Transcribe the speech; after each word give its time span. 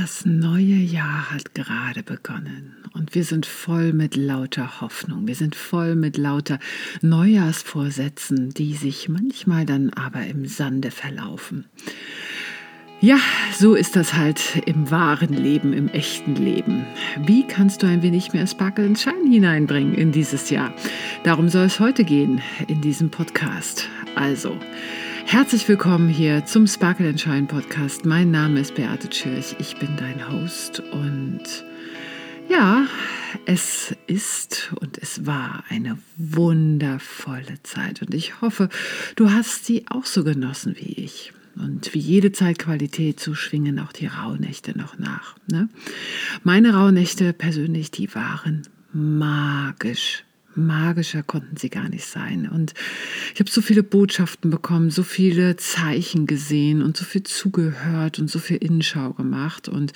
Das 0.00 0.24
neue 0.24 0.76
Jahr 0.76 1.32
hat 1.32 1.56
gerade 1.56 2.04
begonnen 2.04 2.76
und 2.94 3.16
wir 3.16 3.24
sind 3.24 3.46
voll 3.46 3.92
mit 3.92 4.14
lauter 4.14 4.80
Hoffnung. 4.80 5.26
Wir 5.26 5.34
sind 5.34 5.56
voll 5.56 5.96
mit 5.96 6.16
lauter 6.16 6.60
Neujahrsvorsätzen, 7.02 8.50
die 8.50 8.74
sich 8.74 9.08
manchmal 9.08 9.66
dann 9.66 9.90
aber 9.90 10.24
im 10.24 10.46
Sande 10.46 10.92
verlaufen. 10.92 11.64
Ja, 13.00 13.18
so 13.56 13.74
ist 13.74 13.96
das 13.96 14.14
halt 14.14 14.62
im 14.66 14.88
wahren 14.92 15.32
Leben, 15.32 15.72
im 15.72 15.88
echten 15.88 16.36
Leben. 16.36 16.86
Wie 17.26 17.44
kannst 17.44 17.82
du 17.82 17.88
ein 17.88 18.02
wenig 18.02 18.32
mehr 18.32 18.46
Sparkle 18.46 18.86
und 18.86 19.00
Shine 19.00 19.28
hineinbringen 19.28 19.96
in 19.96 20.12
dieses 20.12 20.50
Jahr? 20.50 20.72
Darum 21.24 21.48
soll 21.48 21.64
es 21.64 21.80
heute 21.80 22.04
gehen 22.04 22.40
in 22.68 22.80
diesem 22.82 23.10
Podcast. 23.10 23.88
Also, 24.14 24.56
Herzlich 25.30 25.68
willkommen 25.68 26.08
hier 26.08 26.46
zum 26.46 26.66
Sparkle 26.66 27.10
and 27.10 27.20
Shine 27.20 27.46
Podcast. 27.46 28.06
Mein 28.06 28.30
Name 28.30 28.60
ist 28.60 28.74
Beate 28.76 29.10
Tschirch, 29.10 29.56
ich 29.58 29.76
bin 29.76 29.94
dein 29.98 30.26
Host 30.32 30.80
und 30.80 31.42
ja, 32.48 32.86
es 33.44 33.94
ist 34.06 34.72
und 34.80 34.96
es 34.96 35.26
war 35.26 35.64
eine 35.68 35.98
wundervolle 36.16 37.62
Zeit 37.62 38.00
und 38.00 38.14
ich 38.14 38.40
hoffe, 38.40 38.70
du 39.16 39.30
hast 39.30 39.66
sie 39.66 39.84
auch 39.90 40.06
so 40.06 40.24
genossen 40.24 40.76
wie 40.78 40.94
ich. 40.94 41.34
Und 41.56 41.92
wie 41.92 41.98
jede 41.98 42.32
Zeitqualität, 42.32 43.20
so 43.20 43.34
schwingen 43.34 43.80
auch 43.80 43.92
die 43.92 44.06
Rauhnächte 44.06 44.78
noch 44.78 44.98
nach. 44.98 45.36
Ne? 45.52 45.68
Meine 46.42 46.72
Rauhnächte 46.72 47.34
persönlich, 47.34 47.90
die 47.90 48.14
waren 48.14 48.62
magisch 48.94 50.24
magischer 50.58 51.22
konnten 51.22 51.56
sie 51.56 51.70
gar 51.70 51.88
nicht 51.88 52.04
sein. 52.04 52.48
Und 52.48 52.74
ich 53.32 53.40
habe 53.40 53.50
so 53.50 53.60
viele 53.60 53.82
Botschaften 53.82 54.50
bekommen, 54.50 54.90
so 54.90 55.02
viele 55.02 55.56
Zeichen 55.56 56.26
gesehen 56.26 56.82
und 56.82 56.96
so 56.96 57.04
viel 57.04 57.22
zugehört 57.22 58.18
und 58.18 58.30
so 58.30 58.38
viel 58.38 58.58
Innenschau 58.58 59.12
gemacht. 59.12 59.68
Und 59.68 59.92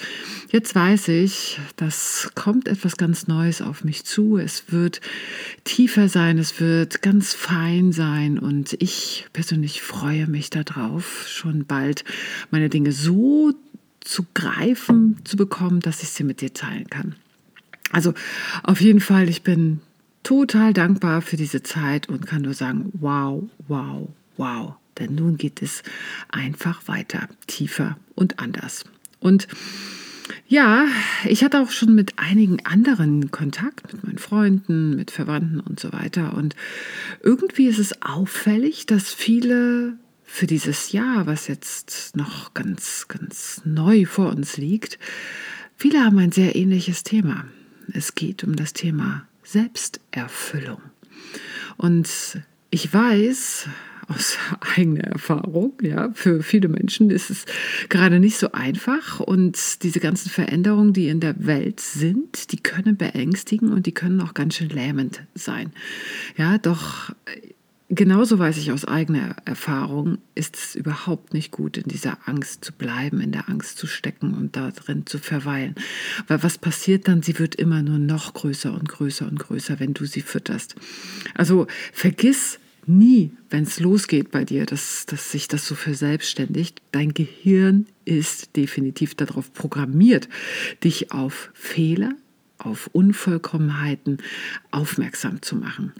jetzt 0.50 0.74
weiß 0.74 1.08
ich, 1.08 1.60
das 1.76 2.30
kommt 2.34 2.68
etwas 2.68 2.96
ganz 2.96 3.26
Neues 3.26 3.62
auf 3.62 3.84
mich 3.84 4.04
zu. 4.04 4.38
Es 4.38 4.72
wird 4.72 5.00
tiefer 5.64 6.08
sein, 6.08 6.38
es 6.38 6.60
wird 6.60 7.02
ganz 7.02 7.34
fein 7.34 7.92
sein. 7.92 8.38
Und 8.38 8.76
ich 8.80 9.26
persönlich 9.32 9.82
freue 9.82 10.26
mich 10.26 10.50
darauf, 10.50 11.26
schon 11.28 11.66
bald 11.66 12.04
meine 12.50 12.68
Dinge 12.68 12.92
so 12.92 13.52
zu 14.00 14.26
greifen 14.34 15.20
zu 15.24 15.36
bekommen, 15.36 15.80
dass 15.80 16.02
ich 16.02 16.10
sie 16.10 16.24
mit 16.24 16.40
dir 16.40 16.52
teilen 16.52 16.88
kann. 16.90 17.14
Also 17.92 18.14
auf 18.62 18.80
jeden 18.80 19.00
Fall, 19.00 19.28
ich 19.28 19.42
bin 19.42 19.80
total 20.22 20.72
dankbar 20.72 21.22
für 21.22 21.36
diese 21.36 21.62
Zeit 21.62 22.08
und 22.08 22.26
kann 22.26 22.42
nur 22.42 22.54
sagen, 22.54 22.90
wow, 22.94 23.42
wow, 23.68 24.08
wow. 24.36 24.74
Denn 24.98 25.14
nun 25.14 25.36
geht 25.36 25.62
es 25.62 25.82
einfach 26.28 26.86
weiter, 26.86 27.28
tiefer 27.46 27.96
und 28.14 28.38
anders. 28.38 28.84
Und 29.20 29.48
ja, 30.46 30.86
ich 31.24 31.42
hatte 31.42 31.60
auch 31.60 31.70
schon 31.70 31.94
mit 31.94 32.18
einigen 32.18 32.64
anderen 32.64 33.30
Kontakt, 33.30 33.92
mit 33.92 34.04
meinen 34.04 34.18
Freunden, 34.18 34.94
mit 34.96 35.10
Verwandten 35.10 35.60
und 35.60 35.80
so 35.80 35.92
weiter. 35.92 36.34
Und 36.34 36.54
irgendwie 37.22 37.66
ist 37.66 37.78
es 37.78 38.02
auffällig, 38.02 38.86
dass 38.86 39.12
viele 39.12 39.96
für 40.24 40.46
dieses 40.46 40.92
Jahr, 40.92 41.26
was 41.26 41.48
jetzt 41.48 42.16
noch 42.16 42.54
ganz, 42.54 43.06
ganz 43.08 43.62
neu 43.64 44.06
vor 44.06 44.28
uns 44.30 44.56
liegt, 44.56 44.98
viele 45.76 46.00
haben 46.00 46.18
ein 46.18 46.32
sehr 46.32 46.54
ähnliches 46.56 47.02
Thema. 47.02 47.46
Es 47.92 48.14
geht 48.14 48.44
um 48.44 48.56
das 48.56 48.72
Thema 48.72 49.26
Selbsterfüllung. 49.52 50.80
Und 51.76 52.08
ich 52.70 52.92
weiß 52.92 53.68
aus 54.08 54.38
eigener 54.76 55.04
Erfahrung, 55.04 55.74
ja, 55.82 56.10
für 56.14 56.42
viele 56.42 56.68
Menschen 56.68 57.10
ist 57.10 57.30
es 57.30 57.44
gerade 57.90 58.18
nicht 58.18 58.38
so 58.38 58.52
einfach 58.52 59.20
und 59.20 59.82
diese 59.82 60.00
ganzen 60.00 60.30
Veränderungen, 60.30 60.94
die 60.94 61.08
in 61.08 61.20
der 61.20 61.46
Welt 61.46 61.80
sind, 61.80 62.52
die 62.52 62.62
können 62.62 62.96
beängstigen 62.96 63.72
und 63.72 63.84
die 63.84 63.92
können 63.92 64.22
auch 64.22 64.32
ganz 64.32 64.56
schön 64.56 64.70
lähmend 64.70 65.22
sein. 65.34 65.72
Ja, 66.38 66.56
doch 66.56 67.10
genauso 67.94 68.38
weiß 68.38 68.56
ich 68.58 68.72
aus 68.72 68.84
eigener 68.84 69.36
Erfahrung, 69.44 70.18
ist 70.34 70.56
es 70.56 70.74
überhaupt 70.74 71.34
nicht 71.34 71.50
gut, 71.50 71.76
in 71.76 71.84
dieser 71.84 72.18
Angst 72.26 72.64
zu 72.64 72.72
bleiben, 72.72 73.20
in 73.20 73.32
der 73.32 73.48
Angst 73.48 73.78
zu 73.78 73.86
stecken 73.86 74.34
und 74.34 74.56
darin 74.56 75.06
zu 75.06 75.18
verweilen. 75.18 75.74
Weil 76.26 76.42
was 76.42 76.58
passiert 76.58 77.06
dann? 77.06 77.22
Sie 77.22 77.38
wird 77.38 77.54
immer 77.54 77.82
nur 77.82 77.98
noch 77.98 78.34
größer 78.34 78.72
und 78.72 78.88
größer 78.88 79.26
und 79.26 79.38
größer, 79.38 79.78
wenn 79.78 79.94
du 79.94 80.06
sie 80.06 80.22
fütterst. 80.22 80.74
Also 81.34 81.66
vergiss 81.92 82.58
nie, 82.86 83.32
wenn 83.50 83.64
es 83.64 83.78
losgeht 83.78 84.30
bei 84.30 84.44
dir, 84.44 84.66
dass, 84.66 85.06
dass 85.06 85.30
sich 85.30 85.46
das 85.46 85.66
so 85.66 85.74
verselbstständigt. 85.74 86.80
Dein 86.90 87.14
Gehirn 87.14 87.86
ist 88.04 88.56
definitiv 88.56 89.14
darauf 89.14 89.52
programmiert, 89.52 90.28
dich 90.82 91.12
auf 91.12 91.50
Fehler, 91.54 92.14
auf 92.58 92.88
Unvollkommenheiten 92.92 94.18
aufmerksam 94.70 95.42
zu 95.42 95.56
machen. 95.56 95.92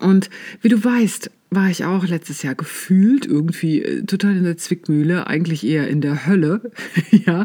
Und 0.00 0.30
wie 0.60 0.68
du 0.68 0.82
weißt, 0.82 1.30
war 1.50 1.70
ich 1.70 1.84
auch 1.84 2.06
letztes 2.06 2.42
Jahr 2.42 2.54
gefühlt 2.54 3.26
irgendwie 3.26 3.82
äh, 3.82 4.02
total 4.04 4.36
in 4.36 4.44
der 4.44 4.56
Zwickmühle, 4.56 5.26
eigentlich 5.26 5.64
eher 5.64 5.88
in 5.88 6.00
der 6.00 6.26
Hölle. 6.26 6.72
ja. 7.10 7.44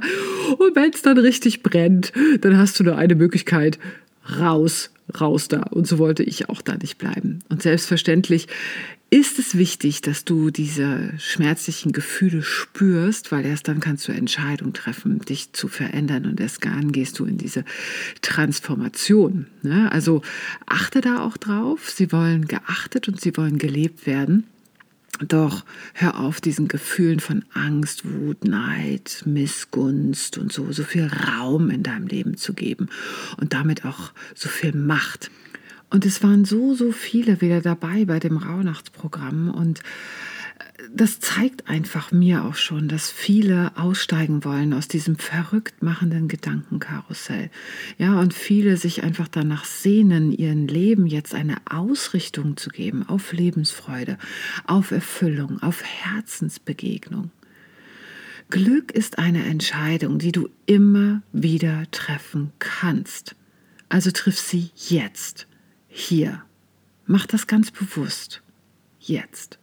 Und 0.57 0.75
wenn 0.75 0.91
es 0.91 1.01
dann 1.01 1.17
richtig 1.17 1.63
brennt, 1.63 2.11
dann 2.41 2.57
hast 2.57 2.79
du 2.79 2.83
nur 2.83 2.97
eine 2.97 3.15
Möglichkeit, 3.15 3.77
raus, 4.39 4.91
raus 5.19 5.47
da. 5.47 5.61
Und 5.61 5.87
so 5.87 5.97
wollte 5.97 6.23
ich 6.23 6.49
auch 6.49 6.61
da 6.61 6.75
nicht 6.75 6.97
bleiben. 6.97 7.39
Und 7.49 7.61
selbstverständlich 7.61 8.47
ist 9.11 9.39
es 9.39 9.57
wichtig, 9.57 10.01
dass 10.01 10.23
du 10.23 10.51
diese 10.51 11.13
schmerzlichen 11.17 11.91
Gefühle 11.91 12.43
spürst, 12.43 13.31
weil 13.31 13.45
erst 13.45 13.67
dann 13.67 13.79
kannst 13.79 14.07
du 14.07 14.11
Entscheidungen 14.11 14.73
treffen, 14.73 15.19
dich 15.19 15.51
zu 15.53 15.67
verändern 15.67 16.25
und 16.25 16.39
erst 16.39 16.63
dann 16.63 16.91
gehst 16.91 17.17
du 17.17 17.25
in 17.25 17.37
diese 17.37 17.65
Transformation. 18.21 19.47
Ne? 19.63 19.91
Also 19.91 20.21
achte 20.67 21.01
da 21.01 21.21
auch 21.21 21.37
drauf. 21.37 21.89
Sie 21.89 22.11
wollen 22.11 22.47
geachtet 22.47 23.07
und 23.07 23.19
sie 23.19 23.35
wollen 23.35 23.57
gelebt 23.57 24.05
werden. 24.05 24.45
Doch 25.27 25.65
hör 25.93 26.19
auf, 26.19 26.39
diesen 26.39 26.67
Gefühlen 26.67 27.19
von 27.19 27.43
Angst, 27.53 28.03
Wut, 28.05 28.45
Neid, 28.45 29.23
Missgunst 29.25 30.37
und 30.37 30.53
so, 30.53 30.71
so 30.71 30.83
viel 30.83 31.07
Raum 31.07 31.71
in 31.71 31.83
deinem 31.83 32.07
Leben 32.07 32.37
zu 32.37 32.53
geben 32.53 32.89
und 33.37 33.53
damit 33.53 33.85
auch 33.85 34.11
so 34.35 34.47
viel 34.47 34.73
Macht. 34.73 35.29
Und 35.89 36.05
es 36.05 36.21
waren 36.21 36.45
so, 36.45 36.75
so 36.75 36.91
viele 36.91 37.41
wieder 37.41 37.61
dabei 37.61 38.05
bei 38.05 38.19
dem 38.19 38.37
Rauhnachtsprogramm. 38.37 39.49
Und 39.49 39.79
äh, 39.79 40.83
das 40.93 41.19
zeigt 41.19 41.67
einfach 41.67 42.11
mir 42.11 42.45
auch 42.45 42.55
schon, 42.55 42.87
dass 42.87 43.11
viele 43.11 43.75
aussteigen 43.75 44.43
wollen 44.43 44.73
aus 44.73 44.87
diesem 44.87 45.17
verrückt 45.17 45.81
machenden 45.81 46.27
Gedankenkarussell. 46.27 47.49
Ja, 47.97 48.19
und 48.19 48.35
viele 48.35 48.77
sich 48.77 49.03
einfach 49.03 49.27
danach 49.27 49.65
sehnen, 49.65 50.31
ihren 50.31 50.67
Leben 50.67 51.07
jetzt 51.07 51.33
eine 51.33 51.57
Ausrichtung 51.65 52.55
zu 52.55 52.69
geben 52.69 53.07
auf 53.07 53.33
Lebensfreude, 53.33 54.17
auf 54.67 54.91
Erfüllung, 54.91 55.61
auf 55.63 55.83
Herzensbegegnung. 55.83 57.31
Glück 58.51 58.91
ist 58.91 59.19
eine 59.19 59.45
Entscheidung, 59.45 60.17
die 60.17 60.31
du 60.31 60.49
immer 60.65 61.21
wieder 61.31 61.83
treffen 61.91 62.51
kannst. 62.57 63.35
Also 63.89 64.11
triff 64.11 64.39
sie 64.39 64.71
jetzt 64.75 65.48
hier. 65.89 66.43
Mach 67.05 67.25
das 67.25 67.47
ganz 67.47 67.71
bewusst. 67.71 68.41
Jetzt. 68.99 69.59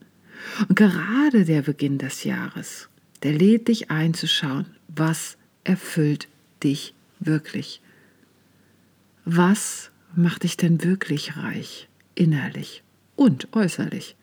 Und 0.69 0.77
gerade 0.77 1.45
der 1.45 1.63
Beginn 1.63 1.99
des 1.99 2.25
Jahres, 2.25 2.89
der 3.23 3.33
lädt 3.33 3.69
dich 3.69 3.91
ein 3.91 4.15
zu 4.15 4.29
schauen, 4.29 4.67
was 4.89 5.39
erfüllt 5.65 6.29
dich 6.63 6.95
wirklich. 7.21 7.81
Was 9.25 9.91
macht 10.15 10.43
dich 10.43 10.57
denn 10.57 10.85
wirklich 10.85 11.37
reich, 11.37 11.89
innerlich 12.15 12.83
und 13.17 13.49
äußerlich? 13.55 14.17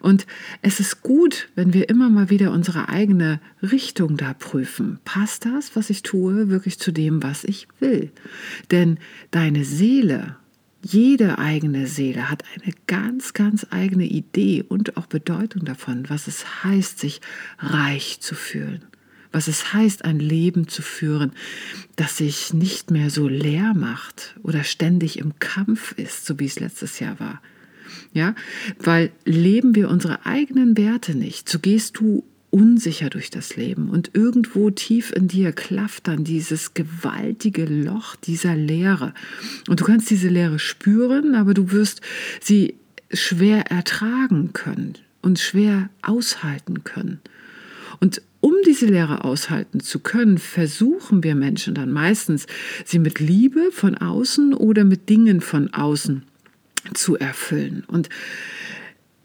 Und 0.00 0.26
es 0.62 0.80
ist 0.80 1.02
gut, 1.02 1.48
wenn 1.54 1.72
wir 1.72 1.88
immer 1.88 2.08
mal 2.08 2.30
wieder 2.30 2.52
unsere 2.52 2.88
eigene 2.88 3.40
Richtung 3.62 4.16
da 4.16 4.34
prüfen. 4.34 5.00
Passt 5.04 5.44
das, 5.44 5.74
was 5.74 5.90
ich 5.90 6.02
tue, 6.02 6.48
wirklich 6.48 6.78
zu 6.78 6.92
dem, 6.92 7.22
was 7.22 7.44
ich 7.44 7.66
will? 7.80 8.12
Denn 8.70 8.98
deine 9.30 9.64
Seele 9.64 10.36
jede 10.82 11.38
eigene 11.38 11.86
Seele 11.86 12.30
hat 12.30 12.44
eine 12.54 12.72
ganz, 12.86 13.32
ganz 13.32 13.66
eigene 13.70 14.04
Idee 14.04 14.64
und 14.66 14.96
auch 14.96 15.06
Bedeutung 15.06 15.64
davon, 15.64 16.08
was 16.08 16.28
es 16.28 16.64
heißt, 16.64 16.98
sich 16.98 17.20
reich 17.58 18.20
zu 18.20 18.34
fühlen, 18.34 18.84
was 19.32 19.48
es 19.48 19.72
heißt, 19.72 20.04
ein 20.04 20.20
Leben 20.20 20.68
zu 20.68 20.82
führen, 20.82 21.32
das 21.96 22.16
sich 22.18 22.54
nicht 22.54 22.90
mehr 22.90 23.10
so 23.10 23.28
leer 23.28 23.74
macht 23.74 24.36
oder 24.42 24.62
ständig 24.62 25.18
im 25.18 25.38
Kampf 25.38 25.92
ist, 25.92 26.26
so 26.26 26.38
wie 26.38 26.46
es 26.46 26.60
letztes 26.60 27.00
Jahr 27.00 27.18
war. 27.18 27.42
Ja, 28.12 28.34
weil 28.78 29.10
leben 29.24 29.74
wir 29.74 29.88
unsere 29.88 30.26
eigenen 30.26 30.76
Werte 30.76 31.14
nicht, 31.14 31.48
so 31.48 31.58
gehst 31.58 31.98
du 31.98 32.24
unsicher 32.50 33.10
durch 33.10 33.30
das 33.30 33.56
Leben 33.56 33.90
und 33.90 34.10
irgendwo 34.14 34.70
tief 34.70 35.12
in 35.12 35.28
dir 35.28 35.52
klafft 35.52 36.08
dann 36.08 36.24
dieses 36.24 36.74
gewaltige 36.74 37.64
Loch 37.66 38.16
dieser 38.16 38.56
Leere. 38.56 39.12
Und 39.68 39.80
du 39.80 39.84
kannst 39.84 40.10
diese 40.10 40.28
Leere 40.28 40.58
spüren, 40.58 41.34
aber 41.34 41.54
du 41.54 41.72
wirst 41.72 42.00
sie 42.40 42.74
schwer 43.12 43.70
ertragen 43.70 44.52
können 44.52 44.94
und 45.20 45.38
schwer 45.38 45.90
aushalten 46.02 46.84
können. 46.84 47.20
Und 48.00 48.22
um 48.40 48.54
diese 48.64 48.86
Lehre 48.86 49.24
aushalten 49.24 49.80
zu 49.80 49.98
können, 49.98 50.38
versuchen 50.38 51.24
wir 51.24 51.34
Menschen 51.34 51.74
dann 51.74 51.90
meistens, 51.90 52.46
sie 52.84 52.98
mit 52.98 53.18
Liebe 53.18 53.70
von 53.72 53.96
außen 53.96 54.54
oder 54.54 54.84
mit 54.84 55.08
Dingen 55.08 55.40
von 55.40 55.72
außen 55.74 56.22
zu 56.94 57.16
erfüllen. 57.16 57.84
Und 57.88 58.08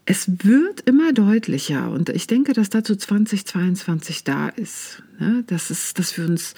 es 0.06 0.44
wird 0.44 0.82
immer 0.82 1.12
deutlicher 1.12 1.90
und 1.90 2.10
ich 2.10 2.26
denke, 2.26 2.52
dass 2.52 2.70
dazu 2.70 2.94
2022 2.94 4.24
da 4.24 4.48
ist, 4.48 5.02
ne? 5.18 5.44
dass, 5.46 5.70
es, 5.70 5.94
dass 5.94 6.16
wir 6.18 6.26
uns 6.26 6.54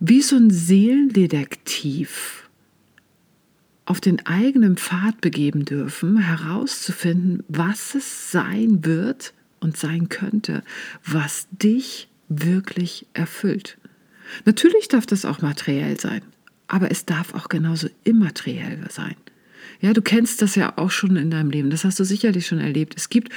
wie 0.00 0.22
so 0.22 0.36
ein 0.36 0.50
Seelendetektiv 0.50 2.48
auf 3.84 4.00
den 4.00 4.24
eigenen 4.26 4.76
Pfad 4.76 5.20
begeben 5.20 5.64
dürfen, 5.64 6.18
herauszufinden, 6.18 7.42
was 7.48 7.94
es 7.94 8.30
sein 8.30 8.84
wird 8.84 9.32
und 9.60 9.76
sein 9.76 10.08
könnte, 10.08 10.62
was 11.04 11.48
dich 11.50 12.08
wirklich 12.28 13.06
erfüllt. 13.12 13.78
Natürlich 14.44 14.88
darf 14.88 15.06
das 15.06 15.24
auch 15.24 15.40
materiell 15.40 15.98
sein, 15.98 16.22
aber 16.66 16.90
es 16.90 17.06
darf 17.06 17.34
auch 17.34 17.48
genauso 17.48 17.88
immateriell 18.04 18.84
sein. 18.90 19.16
Ja, 19.80 19.92
du 19.92 20.02
kennst 20.02 20.42
das 20.42 20.54
ja 20.54 20.76
auch 20.76 20.90
schon 20.90 21.16
in 21.16 21.30
deinem 21.30 21.50
Leben. 21.50 21.70
Das 21.70 21.84
hast 21.84 22.00
du 22.00 22.04
sicherlich 22.04 22.46
schon 22.46 22.58
erlebt. 22.58 22.94
Es 22.96 23.08
gibt 23.08 23.32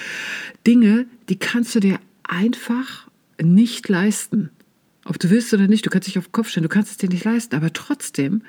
Dinge, 0.66 1.06
die 1.30 1.38
kannst 1.38 1.76
du 1.76 1.80
dir 1.80 2.00
einfach 2.24 3.08
nicht 3.42 3.88
leisten. 3.90 4.50
Ob 5.06 5.20
du 5.20 5.30
willst 5.30 5.54
oder 5.54 5.68
nicht, 5.68 5.86
du 5.86 5.90
kannst 5.90 6.08
dich 6.08 6.18
auf 6.18 6.28
den 6.28 6.32
Kopf 6.32 6.50
stellen, 6.50 6.64
du 6.64 6.70
kannst 6.70 6.92
es 6.92 6.98
dir 6.98 7.10
nicht 7.10 7.26
leisten, 7.26 7.56
aber 7.56 7.74
trotzdem 7.74 8.44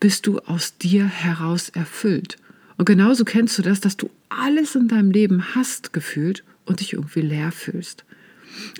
bist 0.00 0.26
du 0.26 0.38
aus 0.40 0.78
dir 0.78 1.06
heraus 1.06 1.68
erfüllt. 1.70 2.36
Und 2.76 2.84
genauso 2.84 3.24
kennst 3.24 3.58
du 3.58 3.62
das, 3.62 3.80
dass 3.80 3.96
du 3.96 4.08
alles 4.28 4.74
in 4.76 4.88
deinem 4.88 5.10
Leben 5.10 5.54
hast 5.54 5.92
gefühlt 5.92 6.44
und 6.64 6.80
dich 6.80 6.92
irgendwie 6.92 7.22
leer 7.22 7.50
fühlst. 7.50 8.04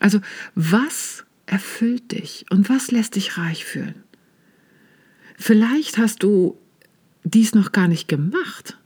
Also 0.00 0.20
was 0.55 1.25
erfüllt 1.46 2.12
dich 2.12 2.46
und 2.50 2.69
was 2.69 2.90
lässt 2.90 3.16
dich 3.16 3.37
reich 3.37 3.64
fühlen? 3.64 3.94
Vielleicht 5.37 5.99
hast 5.99 6.22
du 6.22 6.58
dies 7.25 7.55
noch 7.55 7.73
gar 7.73 7.88
nicht 7.88 8.09
gemacht 8.09 8.76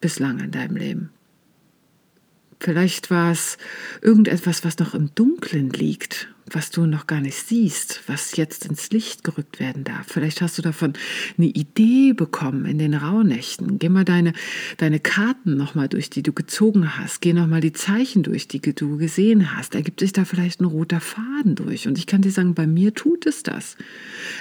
bislang 0.00 0.38
in 0.38 0.50
deinem 0.50 0.76
Leben. 0.76 1.10
Vielleicht 2.60 3.10
war 3.10 3.30
es 3.30 3.56
irgendetwas, 4.02 4.64
was 4.64 4.78
noch 4.78 4.94
im 4.94 5.14
Dunkeln 5.14 5.70
liegt, 5.70 6.28
was 6.50 6.70
du 6.70 6.86
noch 6.86 7.06
gar 7.06 7.20
nicht 7.20 7.36
siehst, 7.36 8.02
was 8.08 8.36
jetzt 8.36 8.66
ins 8.66 8.90
Licht 8.90 9.22
gerückt 9.22 9.60
werden 9.60 9.84
darf. 9.84 10.06
Vielleicht 10.08 10.40
hast 10.40 10.58
du 10.58 10.62
davon 10.62 10.94
eine 11.36 11.46
Idee 11.46 12.14
bekommen 12.14 12.64
in 12.64 12.78
den 12.78 12.94
Rauhnächten. 12.94 13.78
Geh 13.78 13.88
mal 13.88 14.04
deine, 14.04 14.32
deine 14.76 14.98
Karten 14.98 15.56
nochmal 15.56 15.88
durch, 15.88 16.10
die 16.10 16.24
du 16.24 16.32
gezogen 16.32 16.98
hast. 16.98 17.20
Geh 17.20 17.32
nochmal 17.32 17.60
die 17.60 17.72
Zeichen 17.72 18.24
durch, 18.24 18.48
die 18.48 18.60
du 18.60 18.96
gesehen 18.96 19.56
hast. 19.56 19.76
Ergibt 19.76 20.00
sich 20.00 20.12
da 20.12 20.24
vielleicht 20.24 20.60
ein 20.60 20.64
roter 20.64 21.00
Faden 21.00 21.54
durch. 21.54 21.86
Und 21.86 21.96
ich 21.96 22.06
kann 22.06 22.22
dir 22.22 22.32
sagen, 22.32 22.54
bei 22.54 22.66
mir 22.66 22.92
tut 22.92 23.24
es 23.26 23.44
das. 23.44 23.76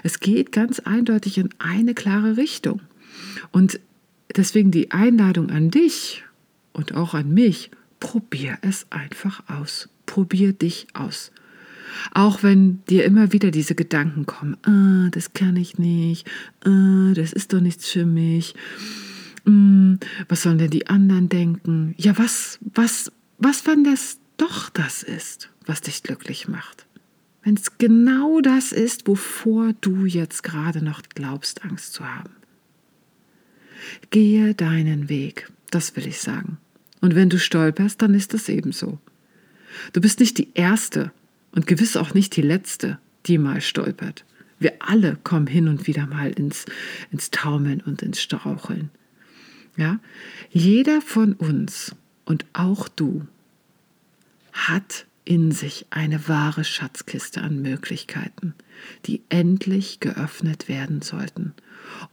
Es 0.02 0.20
geht 0.20 0.52
ganz 0.52 0.80
eindeutig 0.80 1.38
in 1.38 1.50
eine 1.60 1.94
klare 1.94 2.38
Richtung. 2.38 2.82
Und 3.52 3.80
deswegen 4.36 4.72
die 4.72 4.92
Einladung 4.92 5.50
an 5.50 5.72
dich 5.72 6.24
und 6.74 6.94
auch 6.94 7.14
an 7.14 7.34
mich, 7.34 7.72
probier 8.00 8.58
es 8.62 8.88
einfach 8.92 9.44
aus. 9.48 9.90
Probier 10.06 10.54
dich 10.54 10.88
aus. 10.94 11.32
Auch 12.14 12.44
wenn 12.44 12.84
dir 12.86 13.06
immer 13.06 13.32
wieder 13.34 13.52
diese 13.52 13.76
Gedanken 13.76 14.26
kommen, 14.26 14.58
ah, 14.64 15.10
das 15.12 15.34
kann 15.34 15.56
ich 15.56 15.78
nicht, 15.78 16.28
ah, 16.64 17.14
das 17.14 17.34
ist 17.34 17.54
doch 17.54 17.62
nichts 17.62 17.90
für 17.90 18.06
mich, 18.06 18.56
hm, 19.46 20.00
was 20.28 20.44
sollen 20.44 20.58
denn 20.58 20.70
die 20.70 20.88
anderen 20.88 21.30
denken? 21.30 21.96
Ja, 21.98 22.18
was, 22.18 22.60
was, 22.74 23.12
was, 23.38 23.66
wenn 23.66 23.84
das 23.84 24.20
doch 24.36 24.70
das 24.70 25.04
ist, 25.04 25.50
was 25.66 25.82
dich 25.82 26.04
glücklich 26.04 26.48
macht? 26.48 26.86
Wenn 27.44 27.56
es 27.56 27.78
genau 27.78 28.42
das 28.42 28.74
ist, 28.74 29.08
wovor 29.08 29.72
du 29.80 30.06
jetzt 30.06 30.44
gerade 30.44 30.84
noch 30.84 31.02
glaubst, 31.16 31.64
Angst 31.64 31.94
zu 31.94 32.06
haben. 32.06 32.37
Gehe 34.10 34.54
deinen 34.54 35.10
Weg, 35.10 35.50
das 35.72 35.96
will 35.96 36.08
ich 36.08 36.20
sagen. 36.20 36.58
Und 37.02 37.16
wenn 37.16 37.30
du 37.30 37.40
stolperst, 37.40 38.02
dann 38.02 38.14
ist 38.14 38.34
das 38.34 38.50
ebenso. 38.50 39.00
Du 39.94 40.02
bist 40.02 40.20
nicht 40.20 40.38
die 40.38 40.50
Erste 40.54 41.12
und 41.52 41.68
gewiss 41.68 41.98
auch 41.98 42.14
nicht 42.14 42.36
die 42.36 42.42
Letzte, 42.42 43.00
die 43.26 43.38
mal 43.38 43.62
stolpert. 43.62 44.26
Wir 44.60 44.74
alle 44.80 45.18
kommen 45.24 45.48
hin 45.48 45.68
und 45.68 45.88
wieder 45.88 46.08
mal 46.08 46.32
ins, 46.32 46.66
ins 47.12 47.30
Taumeln 47.30 47.82
und 47.82 48.02
ins 48.02 48.22
Straucheln. 48.22 48.90
Ja? 49.76 50.00
Jeder 50.52 51.02
von 51.02 51.34
uns 51.34 51.96
und 52.26 52.46
auch 52.54 52.88
du 52.88 53.28
hat 54.54 55.07
in 55.28 55.52
sich 55.52 55.88
eine 55.90 56.30
wahre 56.30 56.64
Schatzkiste 56.64 57.42
an 57.42 57.62
Möglichkeiten, 57.62 58.56
die 59.06 59.24
endlich 59.28 60.00
geöffnet 60.00 60.70
werden 60.70 61.02
sollten. 61.02 61.54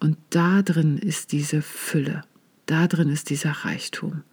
Und 0.00 0.16
da 0.30 0.62
drin 0.62 0.98
ist 0.98 1.30
diese 1.30 1.62
Fülle, 1.62 2.24
da 2.66 2.88
drin 2.88 3.08
ist 3.08 3.30
dieser 3.30 3.52
Reichtum. 3.52 4.24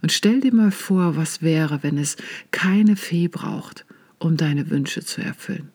Und 0.00 0.10
stell 0.10 0.40
dir 0.40 0.54
mal 0.54 0.70
vor, 0.70 1.16
was 1.16 1.42
wäre, 1.42 1.82
wenn 1.82 1.98
es 1.98 2.16
keine 2.50 2.96
Fee 2.96 3.28
braucht, 3.28 3.84
um 4.18 4.38
deine 4.38 4.70
Wünsche 4.70 5.04
zu 5.04 5.20
erfüllen, 5.20 5.70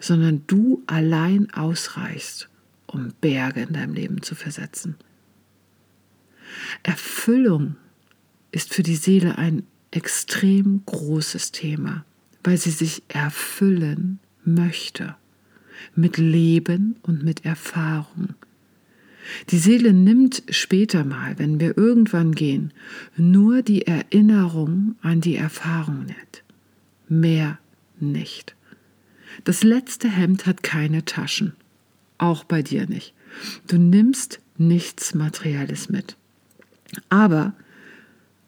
sondern 0.00 0.42
du 0.48 0.82
allein 0.88 1.52
ausreichst, 1.54 2.48
um 2.88 3.12
Berge 3.20 3.60
in 3.62 3.74
deinem 3.74 3.94
Leben 3.94 4.22
zu 4.22 4.34
versetzen. 4.34 4.96
Erfüllung 6.82 7.76
ist 8.50 8.74
für 8.74 8.82
die 8.82 8.96
Seele 8.96 9.38
ein 9.38 9.62
extrem 9.90 10.82
großes 10.86 11.52
Thema, 11.52 12.04
weil 12.44 12.56
sie 12.56 12.70
sich 12.70 13.02
erfüllen 13.08 14.18
möchte 14.44 15.16
mit 15.94 16.18
Leben 16.18 16.96
und 17.02 17.24
mit 17.24 17.44
Erfahrung. 17.44 18.34
Die 19.50 19.58
Seele 19.58 19.92
nimmt 19.92 20.42
später 20.50 21.04
mal, 21.04 21.38
wenn 21.38 21.60
wir 21.60 21.76
irgendwann 21.76 22.32
gehen, 22.32 22.72
nur 23.16 23.62
die 23.62 23.86
Erinnerung 23.86 24.96
an 25.02 25.20
die 25.20 25.36
Erfahrung 25.36 26.06
mit. 26.06 26.42
Mehr 27.08 27.58
nicht. 27.98 28.56
Das 29.44 29.62
letzte 29.62 30.08
Hemd 30.08 30.46
hat 30.46 30.62
keine 30.62 31.04
Taschen. 31.04 31.54
Auch 32.18 32.44
bei 32.44 32.62
dir 32.62 32.86
nicht. 32.86 33.14
Du 33.66 33.78
nimmst 33.78 34.40
nichts 34.58 35.14
Materielles 35.14 35.88
mit. 35.88 36.16
Aber, 37.08 37.54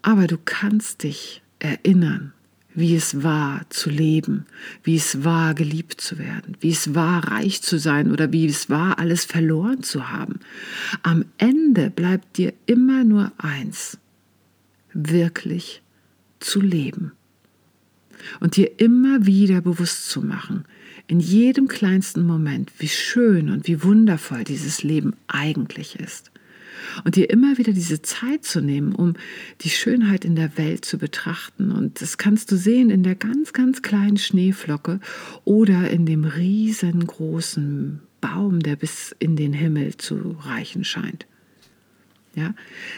aber 0.02 0.26
du 0.26 0.37
kannst 0.44 1.02
dich 1.04 1.43
erinnern 1.58 2.32
wie 2.75 2.96
es 2.96 3.22
war 3.22 3.62
zu 3.69 3.90
leben, 3.90 4.46
wie 4.82 4.96
es 4.96 5.25
war 5.25 5.54
geliebt 5.54 6.00
zu 6.00 6.19
werden, 6.19 6.56
wie 6.60 6.70
es 6.70 6.94
war 6.94 7.28
reich 7.28 7.62
zu 7.62 7.78
sein 7.78 8.10
oder 8.10 8.32
wie 8.32 8.46
es 8.46 8.70
war 8.70 8.99
alles 8.99 9.25
verloren 9.25 9.82
zu 9.82 10.11
haben. 10.11 10.40
Am 11.02 11.25
Ende 11.38 11.90
bleibt 11.90 12.38
dir 12.38 12.52
immer 12.66 13.04
nur 13.04 13.32
eins, 13.38 13.99
wirklich 14.94 15.82
zu 16.40 16.61
leben. 16.61 17.12
Und 18.38 18.56
dir 18.56 18.78
immer 18.78 19.26
wieder 19.26 19.61
bewusst 19.61 20.09
zu 20.09 20.23
machen, 20.23 20.64
in 21.09 21.18
jedem 21.18 21.66
kleinsten 21.66 22.25
Moment, 22.25 22.71
wie 22.78 22.88
schön 22.88 23.50
und 23.50 23.66
wie 23.66 23.82
wundervoll 23.82 24.44
dieses 24.44 24.85
Leben 24.85 25.14
eigentlich 25.26 25.99
ist 25.99 26.31
und 27.04 27.16
dir 27.16 27.30
immer 27.30 27.58
wieder 27.58 27.72
diese 27.72 28.02
Zeit 28.02 28.44
zu 28.44 28.60
nehmen, 28.60 28.94
um 28.94 29.14
die 29.62 29.70
Schönheit 29.70 30.24
in 30.24 30.36
der 30.36 30.56
Welt 30.58 30.84
zu 30.84 30.98
betrachten. 30.98 31.70
Und 31.70 32.00
das 32.00 32.18
kannst 32.18 32.50
du 32.50 32.56
sehen 32.56 32.90
in 32.90 33.02
der 33.02 33.14
ganz, 33.14 33.52
ganz 33.52 33.82
kleinen 33.82 34.16
Schneeflocke 34.16 35.00
oder 35.44 35.90
in 35.90 36.06
dem 36.06 36.24
riesengroßen 36.24 38.00
Baum, 38.20 38.60
der 38.60 38.76
bis 38.76 39.14
in 39.18 39.36
den 39.36 39.52
Himmel 39.52 39.96
zu 39.96 40.36
reichen 40.40 40.84
scheint. 40.84 41.26
Ja, 42.34 42.54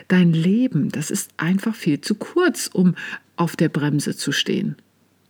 dein 0.06 0.32
Leben, 0.32 0.90
das 0.90 1.10
ist 1.10 1.32
einfach 1.36 1.74
viel 1.74 2.00
zu 2.00 2.14
kurz, 2.14 2.68
um 2.72 2.94
auf 3.36 3.56
der 3.56 3.68
Bremse 3.68 4.16
zu 4.16 4.30
stehen. 4.30 4.76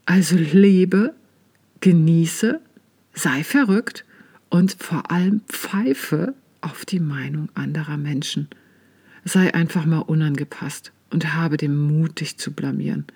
Also 0.04 0.36
lebe, 0.36 1.14
genieße, 1.80 2.60
sei 3.14 3.44
verrückt 3.44 4.04
und 4.50 4.76
vor 4.78 5.10
allem 5.10 5.40
pfeife 5.48 6.34
auf 6.64 6.84
die 6.84 7.00
Meinung 7.00 7.48
anderer 7.54 7.96
Menschen. 7.96 8.48
Sei 9.24 9.54
einfach 9.54 9.86
mal 9.86 10.00
unangepasst 10.00 10.92
und 11.10 11.34
habe 11.34 11.56
den 11.56 11.76
Mut, 11.76 12.20
dich 12.20 12.38
zu 12.38 12.52
blamieren. 12.52 13.06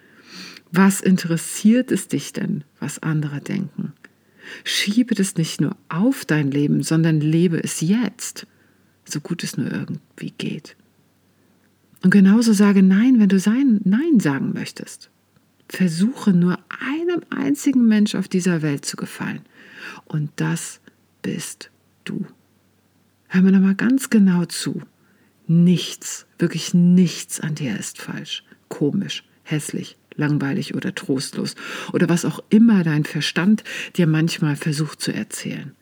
Was 0.70 1.00
interessiert 1.00 1.90
es 1.90 2.08
dich 2.08 2.32
denn, 2.32 2.64
was 2.78 3.02
andere 3.02 3.40
denken? 3.40 3.92
Schiebe 4.64 5.14
das 5.14 5.36
nicht 5.36 5.60
nur 5.60 5.76
auf 5.88 6.24
dein 6.24 6.50
Leben, 6.50 6.82
sondern 6.82 7.20
lebe 7.20 7.62
es 7.62 7.80
jetzt, 7.80 8.46
so 9.04 9.20
gut 9.20 9.42
es 9.44 9.56
nur 9.56 9.70
irgendwie 9.70 10.32
geht. 10.36 10.76
Und 12.02 12.10
genauso 12.10 12.52
sage 12.52 12.82
Nein, 12.82 13.18
wenn 13.18 13.28
du 13.28 13.38
sein 13.38 13.80
Nein 13.84 14.20
sagen 14.20 14.52
möchtest. 14.54 15.10
Versuche 15.68 16.32
nur 16.32 16.58
einem 16.78 17.22
einzigen 17.30 17.86
Mensch 17.86 18.14
auf 18.14 18.28
dieser 18.28 18.62
Welt 18.62 18.84
zu 18.84 18.96
gefallen. 18.96 19.42
Und 20.06 20.30
das 20.36 20.80
bist 21.22 21.70
du. 22.04 22.24
Hör 23.28 23.42
mir 23.42 23.52
nochmal 23.52 23.74
ganz 23.74 24.10
genau 24.10 24.44
zu. 24.46 24.82
Nichts, 25.46 26.26
wirklich 26.38 26.74
nichts 26.74 27.40
an 27.40 27.54
dir 27.54 27.78
ist 27.78 27.98
falsch, 27.98 28.42
komisch, 28.68 29.24
hässlich, 29.44 29.96
langweilig 30.14 30.74
oder 30.74 30.94
trostlos 30.94 31.54
oder 31.92 32.08
was 32.08 32.24
auch 32.24 32.40
immer 32.50 32.84
dein 32.84 33.04
Verstand 33.04 33.64
dir 33.96 34.06
manchmal 34.06 34.56
versucht 34.56 35.00
zu 35.00 35.12
erzählen. 35.12 35.72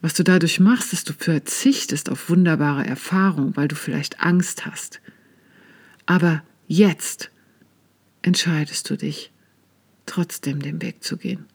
Was 0.00 0.14
du 0.14 0.24
dadurch 0.24 0.58
machst, 0.58 0.92
ist, 0.92 1.08
du 1.08 1.12
verzichtest 1.12 2.10
auf 2.10 2.28
wunderbare 2.28 2.84
Erfahrungen, 2.84 3.56
weil 3.56 3.68
du 3.68 3.76
vielleicht 3.76 4.20
Angst 4.20 4.66
hast. 4.66 5.00
Aber 6.06 6.42
jetzt 6.66 7.30
entscheidest 8.22 8.90
du 8.90 8.96
dich, 8.96 9.30
trotzdem 10.06 10.60
den 10.60 10.82
Weg 10.82 11.04
zu 11.04 11.16
gehen. 11.16 11.46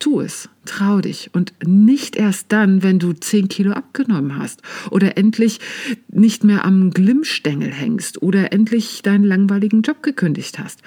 Tu 0.00 0.20
es, 0.20 0.48
trau 0.64 1.02
dich 1.02 1.30
und 1.34 1.52
nicht 1.64 2.16
erst 2.16 2.50
dann, 2.52 2.82
wenn 2.82 2.98
du 2.98 3.12
10 3.12 3.48
Kilo 3.48 3.72
abgenommen 3.72 4.38
hast 4.38 4.62
oder 4.90 5.18
endlich 5.18 5.60
nicht 6.08 6.42
mehr 6.42 6.64
am 6.64 6.90
Glimmstängel 6.90 7.70
hängst 7.70 8.22
oder 8.22 8.52
endlich 8.52 9.02
deinen 9.02 9.24
langweiligen 9.24 9.82
Job 9.82 10.02
gekündigt 10.02 10.58
hast. 10.58 10.80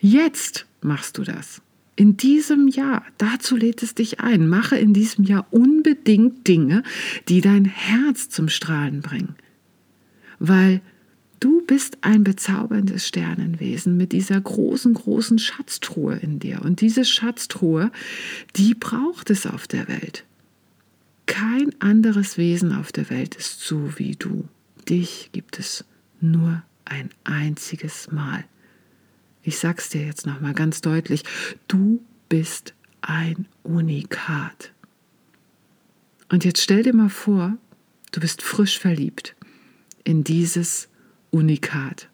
Jetzt 0.00 0.66
machst 0.82 1.16
du 1.16 1.24
das. 1.24 1.62
In 1.96 2.18
diesem 2.18 2.68
Jahr, 2.68 3.04
dazu 3.16 3.56
lädt 3.56 3.82
es 3.82 3.94
dich 3.94 4.20
ein, 4.20 4.46
mache 4.46 4.76
in 4.76 4.92
diesem 4.92 5.24
Jahr 5.24 5.46
unbedingt 5.50 6.46
Dinge, 6.46 6.82
die 7.28 7.40
dein 7.40 7.64
Herz 7.64 8.28
zum 8.28 8.48
Strahlen 8.48 9.00
bringen. 9.00 9.34
Weil 10.38 10.82
Du 11.40 11.62
bist 11.62 11.98
ein 12.00 12.24
bezauberndes 12.24 13.06
Sternenwesen 13.06 13.96
mit 13.96 14.12
dieser 14.12 14.40
großen, 14.40 14.94
großen 14.94 15.38
Schatztruhe 15.38 16.16
in 16.16 16.38
dir. 16.40 16.62
Und 16.62 16.80
diese 16.80 17.04
Schatztruhe, 17.04 17.92
die 18.56 18.74
braucht 18.74 19.30
es 19.30 19.46
auf 19.46 19.68
der 19.68 19.86
Welt. 19.88 20.24
Kein 21.26 21.70
anderes 21.80 22.38
Wesen 22.38 22.72
auf 22.72 22.90
der 22.90 23.10
Welt 23.10 23.36
ist 23.36 23.60
so 23.60 23.98
wie 23.98 24.16
du. 24.16 24.48
Dich 24.88 25.30
gibt 25.32 25.58
es 25.58 25.84
nur 26.20 26.62
ein 26.84 27.10
einziges 27.24 28.10
Mal. 28.10 28.44
Ich 29.42 29.58
sag's 29.58 29.90
dir 29.90 30.04
jetzt 30.04 30.26
nochmal 30.26 30.54
ganz 30.54 30.80
deutlich. 30.80 31.22
Du 31.68 32.00
bist 32.28 32.74
ein 33.00 33.46
Unikat. 33.62 34.72
Und 36.30 36.44
jetzt 36.44 36.62
stell 36.62 36.82
dir 36.82 36.94
mal 36.94 37.10
vor, 37.10 37.56
du 38.12 38.20
bist 38.20 38.42
frisch 38.42 38.78
verliebt 38.78 39.36
in 40.04 40.24
dieses 40.24 40.88
Unikat, 41.30 42.08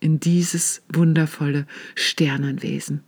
in 0.00 0.20
dieses 0.20 0.82
wundervolle 0.88 1.66
Sternenwesen. 1.94 3.02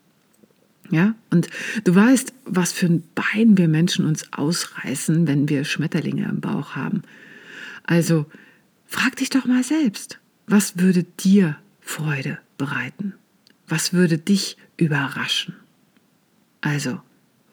Ja, 0.90 1.14
und 1.30 1.48
du 1.84 1.94
weißt, 1.94 2.34
was 2.44 2.72
für 2.72 2.86
ein 2.86 3.04
Bein 3.14 3.56
wir 3.56 3.68
Menschen 3.68 4.04
uns 4.04 4.30
ausreißen, 4.32 5.26
wenn 5.26 5.48
wir 5.48 5.64
Schmetterlinge 5.64 6.28
im 6.28 6.40
Bauch 6.40 6.76
haben. 6.76 7.02
Also 7.84 8.26
frag 8.86 9.16
dich 9.16 9.30
doch 9.30 9.46
mal 9.46 9.64
selbst, 9.64 10.18
was 10.46 10.78
würde 10.78 11.04
dir 11.04 11.56
Freude 11.80 12.38
bereiten? 12.58 13.14
Was 13.66 13.94
würde 13.94 14.18
dich 14.18 14.58
überraschen? 14.76 15.54
Also, 16.60 17.00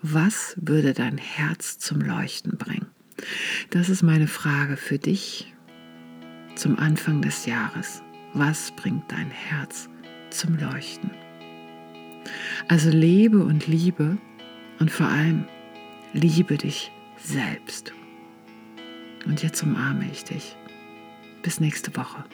was 0.01 0.55
würde 0.57 0.93
dein 0.93 1.17
Herz 1.17 1.79
zum 1.79 2.01
Leuchten 2.01 2.57
bringen? 2.57 2.87
Das 3.69 3.89
ist 3.89 4.03
meine 4.03 4.27
Frage 4.27 4.75
für 4.75 4.97
dich 4.97 5.53
zum 6.59 6.77
Anfang 6.77 7.21
des 7.21 7.45
Jahres. 7.45 8.03
Was 8.33 8.71
bringt 8.71 9.09
dein 9.09 9.31
Herz 9.31 9.89
zum 10.29 10.57
Leuchten? 10.57 11.09
Also 12.67 12.89
lebe 12.89 13.41
und 13.43 13.67
liebe 13.67 14.17
und 14.79 14.91
vor 14.91 15.07
allem 15.07 15.45
liebe 16.11 16.57
dich 16.57 16.91
selbst. 17.17 17.93
Und 19.25 19.41
jetzt 19.41 19.63
umarme 19.63 20.05
ich 20.11 20.25
dich. 20.25 20.57
Bis 21.43 21.61
nächste 21.61 21.95
Woche. 21.95 22.25